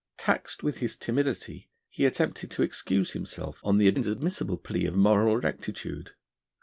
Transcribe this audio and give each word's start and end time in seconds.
Taxed 0.17 0.63
with 0.63 0.77
his 0.79 0.95
timidity, 0.95 1.69
he 1.87 2.07
attempted 2.07 2.49
to 2.49 2.63
excuse 2.63 3.11
himself 3.11 3.59
on 3.63 3.77
the 3.77 3.87
inadmissible 3.87 4.57
plea 4.57 4.87
of 4.87 4.95
moral 4.95 5.37
rectitude. 5.37 6.13